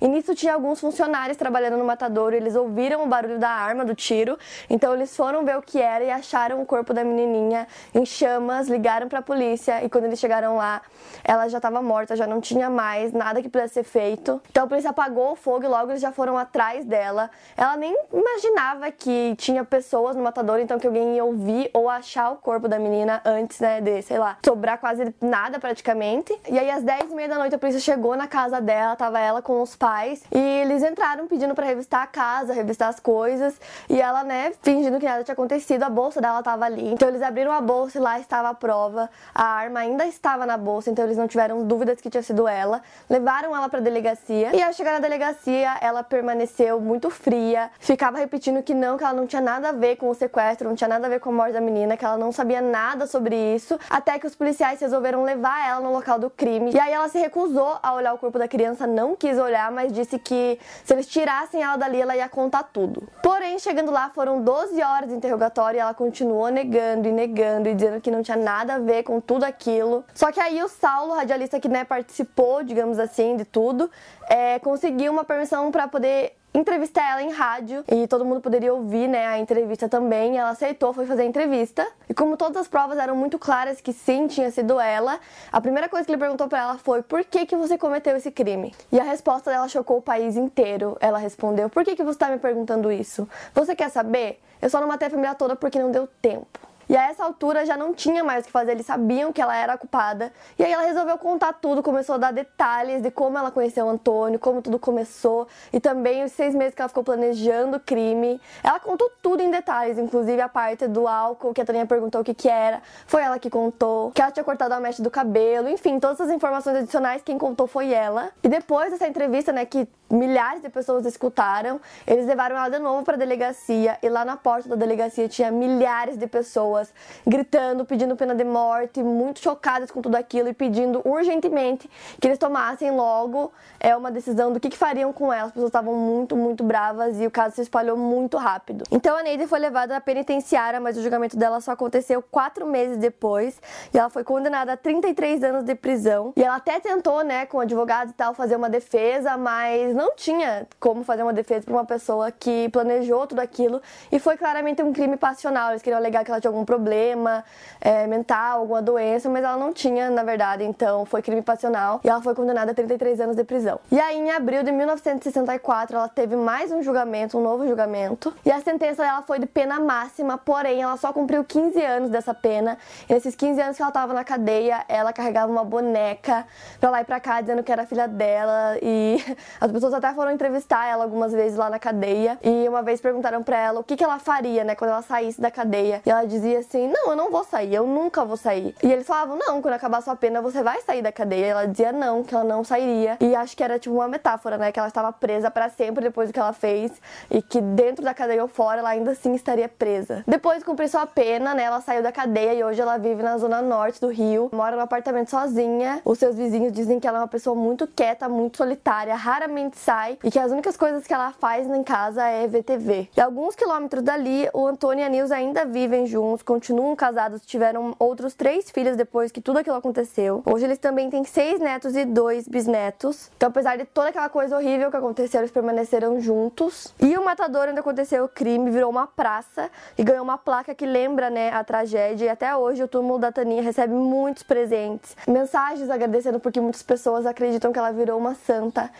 E 0.00 0.08
nisso 0.08 0.34
tinha 0.34 0.54
alguns 0.54 0.80
funcionários 0.80 1.36
trabalhando 1.36 1.76
no 1.76 1.84
matadouro, 1.84 2.34
eles 2.36 2.54
ouviram 2.54 3.04
o 3.04 3.06
barulho 3.06 3.38
da 3.38 3.48
arma, 3.48 3.84
do 3.84 3.94
tiro, 3.94 4.38
então 4.68 4.94
eles 4.94 5.16
foram 5.16 5.44
ver 5.44 5.56
o 5.56 5.62
que 5.62 5.80
era 5.80 6.04
e 6.04 6.10
acharam 6.10 6.60
o 6.60 6.66
corpo 6.66 6.92
da 6.92 7.04
menininha 7.04 7.66
em 7.94 8.04
chamas, 8.04 8.68
ligaram 8.68 9.08
para 9.08 9.20
a 9.20 9.22
polícia 9.22 9.82
e 9.84 9.88
quando 9.88 10.04
eles 10.04 10.18
chegaram 10.18 10.56
lá, 10.56 10.82
ela 11.24 11.48
já 11.48 11.58
estava 11.58 11.80
morta, 11.80 12.16
já 12.16 12.26
não 12.26 12.40
tinha 12.40 12.68
mais 12.68 13.12
nada 13.12 13.40
que 13.40 13.48
pudesse 13.48 13.74
ser 13.74 13.84
feito. 13.84 14.40
Então 14.50 14.64
a 14.64 14.66
polícia 14.66 14.90
apagou 14.90 15.32
o 15.32 15.36
fogo 15.36 15.64
e 15.64 15.68
logo 15.68 15.90
eles 15.90 16.00
já 16.00 16.12
foram 16.12 16.36
atrás 16.36 16.84
dela. 16.84 17.30
Ela 17.56 17.76
nem 17.76 17.96
imaginava 18.12 18.90
que 18.90 19.34
tinha 19.36 19.64
pessoas 19.64 20.16
no 20.16 20.22
matadouro, 20.22 20.60
então 20.60 20.78
que 20.78 20.86
alguém 20.86 21.16
ia 21.16 21.24
ouvir 21.24 21.70
ou 21.72 21.88
achar 21.88 22.30
o 22.32 22.36
corpo 22.36 22.68
da 22.68 22.78
menina 22.78 23.20
antes, 23.24 23.60
né, 23.60 23.80
de, 23.80 24.02
sei 24.02 24.18
lá, 24.18 24.38
sobrar 24.44 24.78
quase 24.78 25.14
nada 25.20 25.58
praticamente. 25.58 26.36
E 26.48 26.58
aí 26.58 26.70
às 26.70 26.82
10 26.82 27.12
e 27.12 27.14
meia 27.14 27.28
da 27.28 27.38
noite 27.38 27.54
a 27.54 27.58
polícia 27.58 27.80
chegou 27.80 28.16
na 28.16 28.26
casa 28.26 28.60
dela, 28.60 28.96
tava 28.96 29.20
ela 29.20 29.29
ela 29.30 29.40
com 29.40 29.62
os 29.62 29.74
pais 29.74 30.22
e 30.30 30.38
eles 30.38 30.82
entraram 30.82 31.26
pedindo 31.26 31.54
para 31.54 31.66
revistar 31.66 32.02
a 32.02 32.06
casa, 32.06 32.52
revistar 32.52 32.88
as 32.88 33.00
coisas 33.00 33.58
e 33.88 34.00
ela, 34.00 34.22
né, 34.22 34.52
fingindo 34.62 34.98
que 34.98 35.06
nada 35.06 35.24
tinha 35.24 35.32
acontecido, 35.32 35.82
a 35.84 35.90
bolsa 35.90 36.20
dela 36.20 36.42
tava 36.42 36.64
ali. 36.64 36.92
Então 36.92 37.08
eles 37.08 37.22
abriram 37.22 37.52
a 37.52 37.60
bolsa 37.60 37.98
e 37.98 38.00
lá 38.00 38.18
estava 38.18 38.48
a 38.48 38.54
prova. 38.54 39.08
A 39.34 39.44
arma 39.44 39.80
ainda 39.80 40.04
estava 40.04 40.44
na 40.44 40.56
bolsa, 40.56 40.90
então 40.90 41.04
eles 41.04 41.16
não 41.16 41.26
tiveram 41.26 41.64
dúvidas 41.64 42.00
que 42.00 42.10
tinha 42.10 42.22
sido 42.22 42.46
ela. 42.46 42.82
Levaram 43.08 43.56
ela 43.56 43.68
para 43.68 43.80
delegacia 43.80 44.54
e 44.54 44.62
ao 44.62 44.72
chegar 44.72 44.92
na 44.92 44.98
delegacia, 44.98 45.76
ela 45.80 46.02
permaneceu 46.02 46.80
muito 46.80 47.08
fria, 47.10 47.70
ficava 47.78 48.18
repetindo 48.18 48.62
que 48.62 48.74
não, 48.74 48.96
que 48.96 49.04
ela 49.04 49.12
não 49.12 49.26
tinha 49.26 49.40
nada 49.40 49.68
a 49.68 49.72
ver 49.72 49.96
com 49.96 50.10
o 50.10 50.14
sequestro, 50.14 50.68
não 50.68 50.74
tinha 50.74 50.88
nada 50.88 51.06
a 51.06 51.10
ver 51.10 51.20
com 51.20 51.30
a 51.30 51.32
morte 51.32 51.52
da 51.52 51.60
menina, 51.60 51.96
que 51.96 52.04
ela 52.04 52.18
não 52.18 52.32
sabia 52.32 52.60
nada 52.60 53.06
sobre 53.06 53.36
isso, 53.54 53.78
até 53.88 54.18
que 54.18 54.26
os 54.26 54.34
policiais 54.34 54.80
resolveram 54.80 55.22
levar 55.22 55.68
ela 55.68 55.80
no 55.80 55.92
local 55.92 56.18
do 56.18 56.28
crime. 56.28 56.72
E 56.72 56.78
aí 56.78 56.92
ela 56.92 57.08
se 57.08 57.18
recusou 57.18 57.78
a 57.82 57.94
olhar 57.94 58.12
o 58.12 58.18
corpo 58.18 58.38
da 58.38 58.48
criança, 58.48 58.86
não 58.86 59.09
quis 59.16 59.38
olhar, 59.38 59.70
mas 59.70 59.92
disse 59.92 60.18
que 60.18 60.58
se 60.84 60.92
eles 60.92 61.06
tirassem 61.06 61.62
ela 61.62 61.76
dali, 61.76 62.00
ela 62.00 62.16
ia 62.16 62.28
contar 62.28 62.64
tudo. 62.64 63.08
Porém, 63.22 63.58
chegando 63.58 63.90
lá, 63.90 64.10
foram 64.10 64.42
12 64.42 64.82
horas 64.82 65.08
de 65.08 65.14
interrogatório 65.14 65.78
e 65.78 65.80
ela 65.80 65.94
continuou 65.94 66.48
negando 66.48 67.08
e 67.08 67.12
negando 67.12 67.68
e 67.68 67.74
dizendo 67.74 68.00
que 68.00 68.10
não 68.10 68.22
tinha 68.22 68.36
nada 68.36 68.74
a 68.74 68.78
ver 68.78 69.02
com 69.02 69.20
tudo 69.20 69.44
aquilo. 69.44 70.04
Só 70.14 70.32
que 70.32 70.40
aí 70.40 70.62
o 70.62 70.68
Saulo, 70.68 71.14
radialista 71.14 71.60
que 71.60 71.68
né, 71.68 71.84
participou, 71.84 72.62
digamos 72.62 72.98
assim, 72.98 73.36
de 73.36 73.44
tudo, 73.44 73.90
é, 74.28 74.58
conseguiu 74.58 75.12
uma 75.12 75.24
permissão 75.24 75.70
para 75.70 75.88
poder 75.88 76.39
entrevistar 76.52 77.12
ela 77.12 77.22
em 77.22 77.30
rádio 77.30 77.84
e 77.88 78.06
todo 78.06 78.24
mundo 78.24 78.40
poderia 78.40 78.72
ouvir, 78.72 79.08
né, 79.08 79.26
a 79.26 79.38
entrevista 79.38 79.88
também. 79.88 80.38
Ela 80.38 80.50
aceitou, 80.50 80.92
foi 80.92 81.06
fazer 81.06 81.22
a 81.22 81.24
entrevista. 81.24 81.86
E 82.08 82.14
como 82.14 82.36
todas 82.36 82.56
as 82.56 82.68
provas 82.68 82.98
eram 82.98 83.14
muito 83.16 83.38
claras 83.38 83.80
que 83.80 83.92
sim, 83.92 84.26
tinha 84.26 84.50
sido 84.50 84.80
ela, 84.80 85.20
a 85.52 85.60
primeira 85.60 85.88
coisa 85.88 86.04
que 86.04 86.10
ele 86.12 86.18
perguntou 86.18 86.48
para 86.48 86.60
ela 86.60 86.78
foi: 86.78 87.02
"Por 87.02 87.24
que 87.24 87.46
que 87.46 87.56
você 87.56 87.78
cometeu 87.78 88.16
esse 88.16 88.30
crime?". 88.30 88.74
E 88.90 88.98
a 88.98 89.04
resposta 89.04 89.50
dela 89.50 89.68
chocou 89.68 89.98
o 89.98 90.02
país 90.02 90.36
inteiro. 90.36 90.96
Ela 91.00 91.18
respondeu: 91.18 91.68
"Por 91.68 91.84
que 91.84 91.96
que 91.96 92.02
você 92.02 92.16
está 92.16 92.28
me 92.28 92.38
perguntando 92.38 92.90
isso? 92.90 93.28
Você 93.54 93.74
quer 93.76 93.90
saber? 93.90 94.40
Eu 94.60 94.68
só 94.68 94.80
não 94.80 94.88
matei 94.88 95.08
a 95.08 95.10
família 95.10 95.34
toda 95.34 95.56
porque 95.56 95.78
não 95.78 95.90
deu 95.90 96.08
tempo". 96.20 96.69
E 96.90 96.96
a 96.96 97.04
essa 97.08 97.22
altura 97.22 97.64
já 97.64 97.76
não 97.76 97.94
tinha 97.94 98.24
mais 98.24 98.42
o 98.42 98.46
que 98.46 98.50
fazer, 98.50 98.72
eles 98.72 98.84
sabiam 98.84 99.32
que 99.32 99.40
ela 99.40 99.56
era 99.56 99.78
culpada. 99.78 100.32
E 100.58 100.64
aí 100.64 100.72
ela 100.72 100.82
resolveu 100.82 101.16
contar 101.18 101.52
tudo, 101.52 101.84
começou 101.84 102.16
a 102.16 102.18
dar 102.18 102.32
detalhes 102.32 103.00
de 103.00 103.12
como 103.12 103.38
ela 103.38 103.52
conheceu 103.52 103.86
o 103.86 103.88
Antônio, 103.88 104.40
como 104.40 104.60
tudo 104.60 104.76
começou 104.76 105.46
e 105.72 105.78
também 105.78 106.24
os 106.24 106.32
seis 106.32 106.52
meses 106.52 106.74
que 106.74 106.82
ela 106.82 106.88
ficou 106.88 107.04
planejando 107.04 107.76
o 107.76 107.80
crime. 107.80 108.40
Ela 108.60 108.80
contou 108.80 109.08
tudo 109.22 109.40
em 109.40 109.52
detalhes, 109.52 109.98
inclusive 109.98 110.40
a 110.40 110.48
parte 110.48 110.88
do 110.88 111.06
álcool, 111.06 111.54
que 111.54 111.60
a 111.60 111.64
Toninha 111.64 111.86
perguntou 111.86 112.22
o 112.22 112.24
que 112.24 112.34
que 112.34 112.48
era, 112.48 112.82
foi 113.06 113.22
ela 113.22 113.38
que 113.38 113.48
contou, 113.48 114.10
que 114.10 114.20
ela 114.20 114.32
tinha 114.32 114.42
cortado 114.42 114.74
a 114.74 114.80
mecha 114.80 115.00
do 115.00 115.12
cabelo, 115.12 115.68
enfim, 115.68 116.00
todas 116.00 116.20
as 116.20 116.30
informações 116.30 116.74
adicionais 116.74 117.22
quem 117.22 117.38
contou 117.38 117.68
foi 117.68 117.92
ela. 117.92 118.30
E 118.42 118.48
depois 118.48 118.90
dessa 118.90 119.06
entrevista, 119.06 119.52
né, 119.52 119.64
que 119.64 119.86
milhares 120.10 120.60
de 120.60 120.68
pessoas 120.68 121.06
escutaram, 121.06 121.80
eles 122.06 122.26
levaram 122.26 122.56
ela 122.56 122.68
de 122.68 122.78
novo 122.78 123.04
para 123.04 123.14
a 123.14 123.18
delegacia 123.18 123.98
e 124.02 124.08
lá 124.08 124.24
na 124.24 124.36
porta 124.36 124.68
da 124.68 124.76
delegacia 124.76 125.28
tinha 125.28 125.50
milhares 125.50 126.16
de 126.16 126.26
pessoas 126.26 126.92
gritando, 127.26 127.84
pedindo 127.84 128.16
pena 128.16 128.34
de 128.34 128.44
morte, 128.44 129.02
muito 129.02 129.40
chocadas 129.40 129.90
com 129.90 130.02
tudo 130.02 130.16
aquilo 130.16 130.48
e 130.48 130.52
pedindo 130.52 131.00
urgentemente 131.04 131.88
que 132.20 132.26
eles 132.26 132.38
tomassem 132.38 132.90
logo 132.90 133.52
é, 133.78 133.96
uma 133.96 134.10
decisão 134.10 134.52
do 134.52 134.58
que, 134.58 134.68
que 134.68 134.76
fariam 134.76 135.12
com 135.12 135.32
ela. 135.32 135.46
As 135.46 135.52
pessoas 135.52 135.68
estavam 135.68 135.94
muito, 135.94 136.36
muito 136.36 136.64
bravas 136.64 137.20
e 137.20 137.26
o 137.26 137.30
caso 137.30 137.54
se 137.54 137.62
espalhou 137.62 137.96
muito 137.96 138.36
rápido. 138.36 138.84
Então 138.90 139.16
a 139.16 139.22
Neide 139.22 139.46
foi 139.46 139.58
levada 139.58 139.96
à 139.96 140.00
penitenciária, 140.00 140.80
mas 140.80 140.96
o 140.96 141.02
julgamento 141.02 141.36
dela 141.36 141.60
só 141.60 141.72
aconteceu 141.72 142.22
quatro 142.22 142.66
meses 142.66 142.96
depois 142.96 143.60
e 143.92 143.98
ela 143.98 144.10
foi 144.10 144.24
condenada 144.24 144.72
a 144.72 144.76
33 144.76 145.42
anos 145.44 145.64
de 145.64 145.74
prisão. 145.74 146.32
E 146.36 146.42
ela 146.42 146.56
até 146.56 146.80
tentou, 146.80 147.22
né, 147.22 147.46
com 147.46 147.60
advogados 147.60 148.12
e 148.12 148.16
tal, 148.16 148.34
fazer 148.34 148.56
uma 148.56 148.68
defesa, 148.68 149.36
mas 149.36 149.94
não 150.00 150.14
tinha 150.16 150.66
como 150.80 151.04
fazer 151.04 151.22
uma 151.22 151.32
defesa 151.32 151.66
para 151.66 151.74
uma 151.74 151.84
pessoa 151.84 152.32
que 152.32 152.70
planejou 152.70 153.26
tudo 153.26 153.40
aquilo 153.40 153.82
e 154.10 154.18
foi 154.18 154.34
claramente 154.34 154.82
um 154.82 154.94
crime 154.94 155.18
passional. 155.18 155.70
Eles 155.70 155.82
queriam 155.82 155.98
alegar 155.98 156.24
que 156.24 156.30
ela 156.30 156.40
tinha 156.40 156.50
algum 156.50 156.64
problema 156.64 157.44
é, 157.80 158.06
mental, 158.06 158.60
alguma 158.60 158.80
doença, 158.80 159.28
mas 159.28 159.44
ela 159.44 159.58
não 159.58 159.74
tinha, 159.74 160.08
na 160.08 160.22
verdade, 160.22 160.64
então 160.64 161.04
foi 161.04 161.20
crime 161.20 161.42
passional 161.42 162.00
e 162.02 162.08
ela 162.08 162.22
foi 162.22 162.34
condenada 162.34 162.70
a 162.70 162.74
33 162.74 163.20
anos 163.20 163.36
de 163.36 163.44
prisão. 163.44 163.78
E 163.92 164.00
aí, 164.00 164.16
em 164.16 164.30
abril 164.30 164.62
de 164.62 164.72
1964, 164.72 165.96
ela 165.96 166.08
teve 166.08 166.34
mais 166.34 166.72
um 166.72 166.82
julgamento, 166.82 167.36
um 167.36 167.42
novo 167.42 167.68
julgamento, 167.68 168.32
e 168.44 168.50
a 168.50 168.60
sentença 168.60 169.02
dela 169.02 169.20
foi 169.20 169.38
de 169.38 169.46
pena 169.46 169.78
máxima, 169.78 170.38
porém, 170.38 170.80
ela 170.80 170.96
só 170.96 171.12
cumpriu 171.12 171.44
15 171.44 171.78
anos 171.84 172.10
dessa 172.10 172.32
pena. 172.32 172.78
E 173.06 173.12
nesses 173.12 173.34
15 173.34 173.60
anos 173.60 173.76
que 173.76 173.82
ela 173.82 173.92
tava 173.92 174.14
na 174.14 174.24
cadeia, 174.24 174.82
ela 174.88 175.12
carregava 175.12 175.52
uma 175.52 175.64
boneca 175.64 176.46
pra 176.80 176.88
lá 176.88 177.00
e 177.02 177.04
pra 177.04 177.20
cá, 177.20 177.40
dizendo 177.42 177.62
que 177.62 177.70
era 177.70 177.84
filha 177.84 178.08
dela, 178.08 178.78
e 178.80 179.18
as 179.60 179.70
pessoas 179.70 179.89
até 179.94 180.12
foram 180.12 180.30
entrevistar 180.30 180.86
ela 180.86 181.04
algumas 181.04 181.32
vezes 181.32 181.56
lá 181.56 181.70
na 181.70 181.78
cadeia, 181.78 182.38
e 182.42 182.68
uma 182.68 182.82
vez 182.82 183.00
perguntaram 183.00 183.42
pra 183.42 183.58
ela 183.58 183.80
o 183.80 183.84
que, 183.84 183.96
que 183.96 184.04
ela 184.04 184.18
faria, 184.18 184.64
né, 184.64 184.74
quando 184.74 184.90
ela 184.90 185.02
saísse 185.02 185.40
da 185.40 185.50
cadeia, 185.50 186.02
e 186.04 186.10
ela 186.10 186.24
dizia 186.24 186.58
assim: 186.58 186.88
Não, 186.88 187.10
eu 187.10 187.16
não 187.16 187.30
vou 187.30 187.44
sair, 187.44 187.74
eu 187.74 187.86
nunca 187.86 188.24
vou 188.24 188.36
sair. 188.36 188.74
E 188.82 188.92
eles 188.92 189.06
falavam: 189.06 189.36
Não, 189.36 189.60
quando 189.60 189.74
acabar 189.74 190.00
sua 190.00 190.16
pena, 190.16 190.40
você 190.40 190.62
vai 190.62 190.80
sair 190.82 191.02
da 191.02 191.12
cadeia. 191.12 191.46
E 191.46 191.48
ela 191.48 191.66
dizia 191.66 191.92
não, 191.92 192.22
que 192.22 192.34
ela 192.34 192.44
não 192.44 192.62
sairia. 192.64 193.16
E 193.20 193.34
acho 193.34 193.56
que 193.56 193.62
era 193.62 193.78
tipo 193.78 193.94
uma 193.94 194.08
metáfora, 194.08 194.56
né? 194.58 194.72
Que 194.72 194.78
ela 194.78 194.88
estava 194.88 195.12
presa 195.12 195.50
para 195.50 195.68
sempre 195.68 196.02
depois 196.02 196.28
do 196.28 196.32
que 196.32 196.40
ela 196.40 196.52
fez. 196.52 196.92
E 197.30 197.42
que 197.42 197.60
dentro 197.60 198.04
da 198.04 198.14
cadeia 198.14 198.42
ou 198.42 198.48
fora, 198.48 198.80
ela 198.80 198.90
ainda 198.90 199.12
assim 199.12 199.34
estaria 199.34 199.68
presa. 199.68 200.22
Depois 200.26 200.58
de 200.58 200.64
cumprir 200.64 200.88
sua 200.88 201.06
pena, 201.06 201.54
né? 201.54 201.64
Ela 201.64 201.80
saiu 201.80 202.02
da 202.02 202.12
cadeia 202.12 202.54
e 202.54 202.64
hoje 202.64 202.80
ela 202.80 202.98
vive 202.98 203.22
na 203.22 203.38
zona 203.38 203.62
norte 203.62 204.00
do 204.00 204.08
Rio. 204.08 204.50
Mora 204.52 204.76
no 204.76 204.82
apartamento 204.82 205.30
sozinha. 205.30 206.00
Os 206.04 206.18
seus 206.18 206.36
vizinhos 206.36 206.72
dizem 206.72 206.98
que 207.00 207.06
ela 207.06 207.18
é 207.18 207.20
uma 207.22 207.28
pessoa 207.28 207.54
muito 207.56 207.86
quieta, 207.86 208.28
muito 208.28 208.56
solitária, 208.56 209.14
raramente 209.14 209.78
sai. 209.80 210.18
E 210.22 210.30
que 210.30 210.38
as 210.38 210.52
únicas 210.52 210.76
coisas 210.76 211.06
que 211.06 211.14
ela 211.14 211.32
faz 211.32 211.66
em 211.66 211.82
casa 211.82 212.26
é 212.26 212.46
VTV. 212.46 213.08
E 213.16 213.20
alguns 213.20 213.54
quilômetros 213.54 214.02
dali, 214.02 214.48
o 214.52 214.66
Antônio 214.66 215.02
e 215.02 215.04
a 215.04 215.08
Nilza 215.08 215.34
ainda 215.34 215.64
vivem 215.64 216.06
juntos 216.06 216.42
continuam 216.42 216.94
casados, 216.94 217.44
tiveram 217.44 217.94
outros 217.98 218.34
três 218.34 218.70
filhos 218.70 218.96
depois 218.96 219.32
que 219.32 219.40
tudo 219.40 219.58
aquilo 219.58 219.76
aconteceu. 219.76 220.42
Hoje 220.44 220.64
eles 220.64 220.78
também 220.78 221.08
têm 221.08 221.24
seis 221.24 221.60
netos 221.60 221.96
e 221.96 222.04
dois 222.04 222.46
bisnetos. 222.46 223.30
Então, 223.36 223.48
apesar 223.48 223.76
de 223.76 223.84
toda 223.84 224.08
aquela 224.08 224.28
coisa 224.28 224.56
horrível 224.56 224.90
que 224.90 224.96
aconteceu, 224.96 225.40
eles 225.40 225.50
permaneceram 225.50 226.20
juntos. 226.20 226.94
E 227.00 227.16
o 227.16 227.24
matador, 227.24 227.68
onde 227.68 227.80
aconteceu 227.80 228.24
o 228.24 228.28
crime, 228.28 228.70
virou 228.70 228.90
uma 228.90 229.06
praça 229.06 229.70
e 229.96 230.04
ganhou 230.04 230.22
uma 230.22 230.38
placa 230.38 230.74
que 230.74 230.84
lembra, 230.84 231.30
né, 231.30 231.50
a 231.50 231.62
tragédia. 231.64 232.26
E 232.26 232.28
até 232.28 232.54
hoje 232.54 232.82
o 232.82 232.88
túmulo 232.88 233.18
da 233.18 233.32
Taninha 233.32 233.62
recebe 233.62 233.94
muitos 233.94 234.42
presentes, 234.42 235.16
mensagens 235.26 235.88
agradecendo 235.88 236.40
porque 236.40 236.60
muitas 236.60 236.82
pessoas 236.82 237.26
acreditam 237.26 237.72
que 237.72 237.78
ela 237.78 237.92
virou 237.92 238.18
uma 238.18 238.34
santa. 238.34 238.90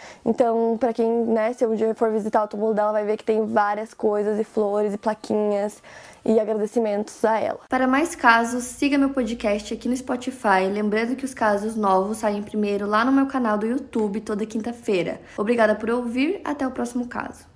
Para 0.78 0.92
quem, 0.92 1.08
né, 1.26 1.52
se 1.52 1.66
um 1.66 1.74
dia 1.74 1.94
for 1.94 2.10
visitar 2.10 2.44
o 2.44 2.48
túmulo 2.48 2.74
dela, 2.74 2.92
vai 2.92 3.04
ver 3.04 3.16
que 3.16 3.24
tem 3.24 3.44
várias 3.46 3.94
coisas 3.94 4.38
e 4.38 4.44
flores 4.44 4.94
e 4.94 4.98
plaquinhas 4.98 5.82
e 6.24 6.38
agradecimentos 6.38 7.24
a 7.24 7.38
ela. 7.38 7.60
Para 7.68 7.86
mais 7.86 8.14
casos, 8.14 8.64
siga 8.64 8.98
meu 8.98 9.10
podcast 9.10 9.72
aqui 9.72 9.88
no 9.88 9.96
Spotify, 9.96 10.68
lembrando 10.70 11.16
que 11.16 11.24
os 11.24 11.34
casos 11.34 11.74
novos 11.76 12.18
saem 12.18 12.42
primeiro 12.42 12.86
lá 12.86 13.04
no 13.04 13.12
meu 13.12 13.26
canal 13.26 13.58
do 13.58 13.66
YouTube 13.66 14.20
toda 14.20 14.46
quinta-feira. 14.46 15.20
Obrigada 15.36 15.74
por 15.74 15.90
ouvir, 15.90 16.40
até 16.44 16.66
o 16.66 16.70
próximo 16.70 17.06
caso. 17.08 17.49